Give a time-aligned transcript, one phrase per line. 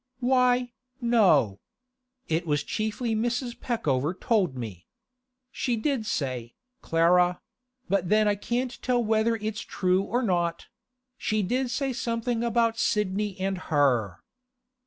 [0.19, 1.59] 'Why, no.
[2.27, 3.59] It was chiefly Mrs.
[3.59, 4.87] Peckover told me.
[5.51, 11.93] She did say, Clara—but then I can't tell whether it's true or not—she did say
[11.93, 14.23] something about Sidney and her.